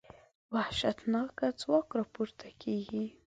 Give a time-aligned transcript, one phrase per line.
[0.53, 3.05] وحشتناکه ځواک راپورته کېږي.